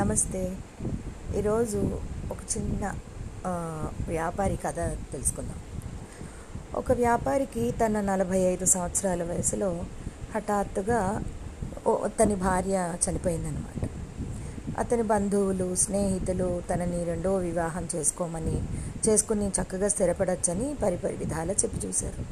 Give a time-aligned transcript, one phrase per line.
[0.00, 0.42] నమస్తే.
[1.38, 1.78] ఈరోజు
[2.32, 2.84] ఒక చిన్న
[4.08, 4.78] వ్యాపారి కథ
[5.12, 5.58] తెలుసుకుందాం.
[6.74, 9.70] ఒక వ్యాపారికి తన నలభై ఐదు సంవత్సరాల వయసులో
[10.34, 11.00] హఠాత్తుగా
[11.86, 13.88] ఓ అతని భార్య చనిపోయిందనమాట
[14.78, 18.56] అతని బంధువులు స్నేహితులు తనని రెండో వివాహం చేసుకోమని
[19.08, 22.24] చేసుకుని చక్కగా స్థిరపడచ్చని పరిపరి విధాలా చెప్పి చూశారు.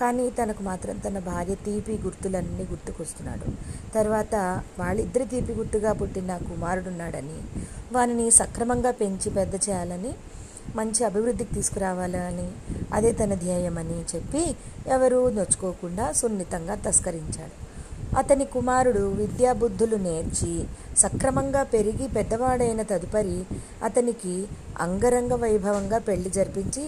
[0.00, 3.46] కానీ తనకు మాత్రం తన భార్య తీపి గుర్తులన్నీ గుర్తుకొస్తున్నాడు.
[3.94, 4.34] తర్వాత
[4.78, 7.38] వాళ్ళిద్దరి తీపి గుర్తుగా పుట్టిన కుమారుడున్నాడని
[7.92, 10.12] వానిని సక్రమంగా పెంచి పెద్ద చేయాలని
[10.76, 12.48] మంచి అభివృద్ధికి తీసుకురావాలని
[12.92, 14.42] అదే తన ధ్యేయమని చెప్పి
[14.88, 17.56] ఎవరూ నొచ్చుకోకుండా సున్నితంగా తస్కరించాడు.
[18.18, 20.52] అతని కుమారుడు విద్యాబుద్ధులు నేర్చి
[20.96, 23.38] సక్రమంగా పెరిగి పెద్దవాడైన తదుపరి
[23.82, 24.34] అతనికి
[24.80, 26.84] అంగరంగ వైభవంగా పెళ్ళి జరిపించి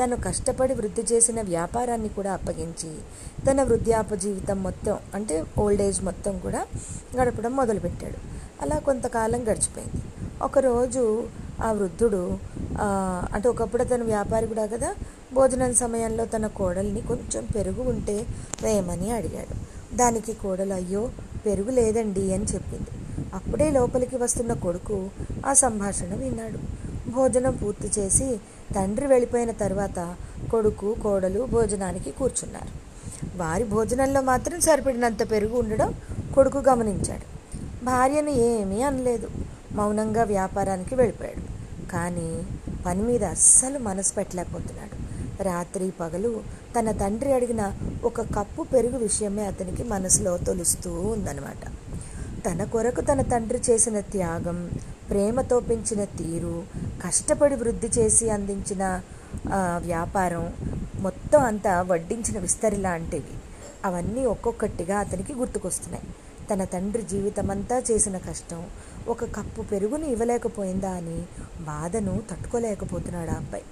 [0.00, 2.92] తను కష్టపడి వృద్ధి చేసిన వ్యాపారాన్ని కూడా అప్పగించి
[3.46, 6.60] తన వృద్ధాప జీవితం మొత్తం అంటే ఓల్డ్ ఏజ్ మొత్తం కూడా
[7.16, 8.18] గడపడం మొదలుపెట్టాడు.
[8.62, 10.02] అలా కొంతకాలం గడిచిపోయింది.
[10.42, 11.02] ఒకరోజు
[11.62, 12.22] ఆ వృద్ధుడు
[13.34, 14.90] అంటే ఒకప్పుడు అతను వ్యాపారి కూడా కదా
[15.34, 18.16] భోజనం సమయంలో తన కోడల్ని కొంచెం పెరుగు ఉంటే
[18.62, 19.54] వేయమని అడిగాడు.
[19.94, 21.10] దానికి కోడలు అయ్యో
[21.46, 22.86] పెరుగు లేదండి అని చెప్పింది.
[23.34, 25.10] అప్పుడే లోపలికి వస్తున్న కొడుకు
[25.46, 26.58] ఆ సంభాషణ విన్నాడు.
[27.10, 28.40] భోజనం పూర్తి చేసి
[28.74, 30.16] తండ్రి వెళ్ళిపోయిన తర్వాత
[30.50, 32.84] కొడుకు కోడలు భోజనానికి కూర్చున్నారు.
[33.36, 35.94] వారి భోజనంలో మాత్రం సరిపడినంత పెరుగు ఉండడం
[36.34, 37.34] కొడుకు గమనించాడు.
[37.84, 39.28] భార్యను ఏమీ అనలేదు.
[39.72, 41.42] మౌనంగా వ్యాపారానికి వెళ్ళిపోయాడు.
[41.92, 42.42] కానీ
[42.86, 45.03] పని మీద అస్సలు మనసు పెట్టలేకపోతున్నాడు.
[45.42, 46.42] రాత్రి పగలు
[46.78, 47.62] తన తండ్రి అడిగిన
[48.04, 51.64] ఒక కప్పు పెరుగు విషయమే అతనికి మనసులో తొలుస్తూ ఉందన్నమాట.
[52.46, 54.70] తన కొరకు తన తండ్రి చేసిన త్యాగం
[55.10, 56.62] ప్రేమతో పెంచిన తీరు
[57.06, 59.02] కష్టపడి వృద్ధి చేసి అందించిన
[59.84, 60.52] వ్యాపారం
[61.00, 63.34] మొత్తం అంతా వడ్డించిన విస్తరి లాంటివి.
[63.84, 66.04] అవన్నీ ఒక్కొక్కటిగా అతనికి గుర్తుకొస్తున్నాయి.
[66.52, 68.66] తన తండ్రి జీవితమంతా చేసిన కష్టం
[69.08, 71.18] ఒక కప్పు పెరుగుని ఇవ్వలేకపోయిందా అని
[71.60, 73.62] బాధను తట్టుకోలేకపోతున్నాడు ఆ అబ్బాయి.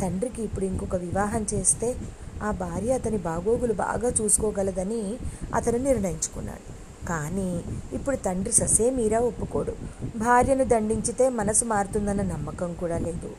[0.00, 1.96] తండ్రికి ఇప్పుడు ఇంకొక వివాహం చేస్తే
[2.42, 5.16] ఆ భార్య అతని బాగోగులు బాగా చూసుకోగలదని
[5.54, 6.86] అతను నిర్ణయించుకున్నాడు.
[7.08, 9.72] కానీ ఇప్పుడు తండ్రి ససేమీరా ఒప్పుకోడు.
[10.18, 13.36] భార్యను దండించితే మనసు మారుతుందన్న నమ్మకం కూడా లేదు.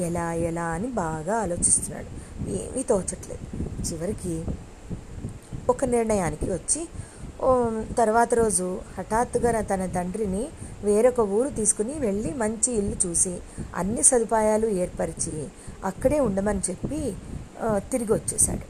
[0.00, 2.06] ఎలా ఎలా అని బాగా ఆలోచిస్తున్నాడు.
[2.50, 3.68] ఏమీ తోచట్లేదు.
[3.88, 4.44] చివరికి
[5.68, 6.88] ఒక నిర్ణయానికి వచ్చి
[7.98, 8.66] తర్వాత రోజు
[8.98, 10.48] హఠాత్తుగా తన తండ్రిని
[10.84, 13.32] వేరొక ఊరు తీసుకుని వెళ్ళి మంచి ఇల్లు చూసి
[13.74, 15.48] అన్ని సదుపాయాలు ఏర్పరిచి
[15.84, 17.00] అక్కడే ఉండమని చెప్పి
[17.92, 18.66] తిరిగి వచ్చేశాడు.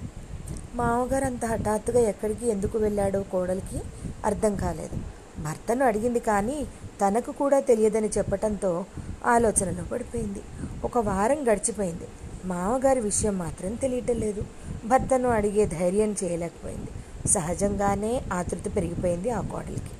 [0.76, 3.81] మామగారు అంత హఠాత్తుగా ఎక్కడికి ఎందుకు వెళ్ళాడో కోడలికి
[4.25, 4.97] అర్థం కాలేదు.
[5.42, 6.58] భర్తను అడిగింది కానీ
[7.00, 8.84] తనకు కూడా తెలియదని చెప్పటంతో
[9.26, 10.42] ఆలోచనలో పడిపోయింది.
[10.84, 12.08] ఒక వారం గడిచిపోయింది.
[12.44, 14.42] మామగారి విషయం మాత్రం తెలియటం లేదు.
[14.84, 16.91] భర్తను అడిగే ధైర్యం చేయలేకపోయింది.
[17.26, 19.92] సహజంగానే ఆతృత పెరిగిపోయింది ఆ కోడలికి.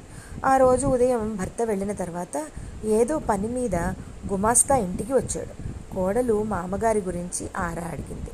[0.44, 2.47] ఆ రోజు ఉదయం భర్త వెళ్ళిన తర్వాత
[2.84, 3.76] ఏదో పని మీద
[4.32, 5.54] గుమాస్తా ఇంటికి వచ్చాడు.
[5.94, 8.31] కోడలు మామగారి గురించి ఆరా అడిగింది.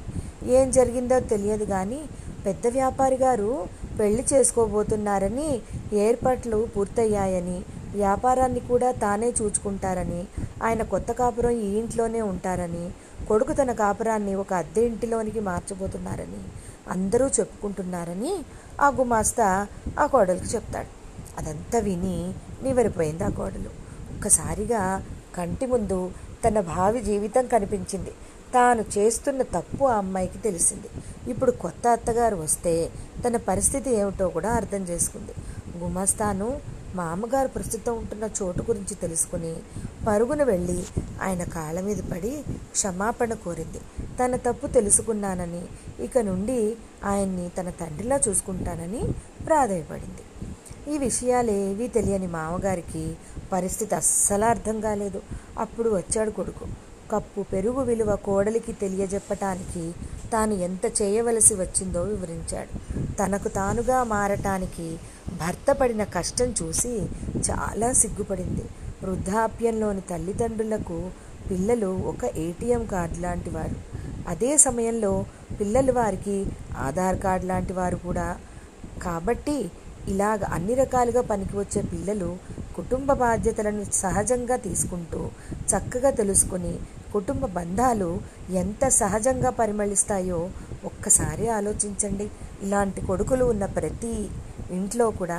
[0.52, 2.04] ఏం జరిగిందో తెలియదు కానీ
[2.44, 3.68] పెద్ద వ్యాపారి గారు
[4.00, 5.60] పెళ్ళి చేసుకోబోతున్నారని
[5.92, 7.64] ఏర్పాట్లు పూర్తయ్యాయని
[7.94, 10.26] వ్యాపారాన్ని కూడా తానే చూచుకుంటారని
[10.62, 12.90] ఆయన కొత్త కాపురం ఈ ఇంట్లోనే ఉంటారని
[13.28, 16.42] కొడుకు తన కాపురాన్ని ఒక అద్దె ఇంటిలోనికి మార్చబోతున్నారని
[16.88, 18.44] అందరూ చెప్పుకుంటున్నారని
[18.80, 19.66] ఆ గుమాస్తా
[19.98, 20.88] ఆ కోడలికి చెప్తాడు.
[21.38, 23.70] అదంతా విని నివరిపోయింది ఆ కోడలు.
[24.16, 26.10] ఒక్కసారిగా కంటి ముందు
[26.48, 28.10] తన భావి జీవితం కనిపించింది.
[28.54, 30.88] తాను చేస్తున్న తప్పు ఆ అమ్మాయికి తెలిసింది.
[31.30, 32.90] ఇప్పుడు కొత్త అత్తగారు వస్తే
[33.26, 35.32] తన పరిస్థితి ఏమిటో కూడా అర్థం చేసుకుంది.
[35.78, 36.60] గుమాస్తాను
[36.94, 39.56] మామగారు ప్రస్తుతం ఉంటున్న చోటు గురించి తెలుసుకుని
[40.06, 40.84] పరుగున వెళ్ళి
[41.22, 43.78] ఆయన కాళ్ళ మీద పడి క్షమాపణ కోరింది.
[44.24, 45.62] తన తప్పు తెలుసుకున్నానని
[46.04, 49.02] ఇక నుండి ఆయన్ని తన తండ్రిలా చూసుకుంటానని
[49.46, 50.22] ప్రాధాయపడింది.
[50.94, 53.16] ఈ విషయాలేవీ తెలియని మామగారికి
[53.52, 55.22] పరిస్థితి అస్సలు అర్థం కాలేదు.
[55.58, 56.66] అప్పుడు వచ్చాడు కొడుకు.
[57.10, 59.92] కప్పు పెరుగు విలువ కోడలికి తెలియజెప్పటానికి
[60.32, 63.02] తాను ఎంత చేయవలసి వచ్చిందో వివరించాడు.
[63.12, 64.96] తనకు తానుగా మారటానికి
[65.32, 67.06] భర్త పడిన కష్టం చూసి
[67.50, 68.64] చాలా సిగ్గుపడింది.
[69.06, 70.98] వృద్ధాప్యంలోని తల్లిదండ్రులకు
[71.50, 73.76] పిల్లలు ఒక ఏటీఎం కార్డు లాంటి వారు
[74.28, 75.10] అదే సమయంలో
[75.58, 76.36] పిల్లలు వారికి
[76.86, 78.28] ఆధార్ కార్డు లాంటి వారు కూడా.
[79.02, 79.56] కాబట్టి
[80.08, 82.30] ఇలాగ అన్ని రకాలుగా పనికి వచ్చే పిల్లలు
[82.76, 85.20] కుటుంబ బాధ్యతలను సహజంగా తీసుకుంటూ
[85.70, 86.74] చక్కగా తెలుసుకుని
[87.12, 88.10] కుటుంబ బంధాలు
[88.62, 90.40] ఎంత సహజంగా పరిమళిస్తాయో
[90.84, 92.26] ఒక్కసారి ఆలోచించండి.
[92.62, 94.14] ఇలాంటి కొడుకులు ఉన్న ప్రతి
[94.70, 95.38] ఇంట్లో కూడా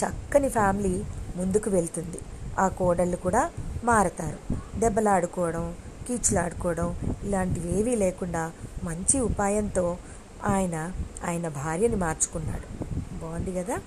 [0.00, 0.94] చక్కని ఫ్యామిలీ
[1.36, 2.20] ముందుకు వెళ్తుంది.
[2.60, 3.50] ఆ కోడళ్ళు కూడా
[3.84, 4.54] మారతారు.
[4.80, 5.74] దెబ్బలాడుకోవడం
[6.08, 8.52] కీచులాడుకోవడం ఇలాంటివి ఏవీ లేకుండా
[8.84, 9.96] మంచి ఉపాయంతో
[10.44, 10.92] ఆయన
[11.24, 12.84] ఆయన భార్యని మార్చుకున్నాడు.
[13.18, 13.78] బాగుంది కదా?